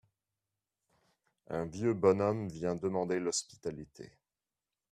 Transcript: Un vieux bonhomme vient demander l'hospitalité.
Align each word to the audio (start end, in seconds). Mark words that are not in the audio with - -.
Un 1.51 1.65
vieux 1.67 1.93
bonhomme 1.93 2.47
vient 2.47 2.75
demander 2.75 3.19
l'hospitalité. 3.19 4.11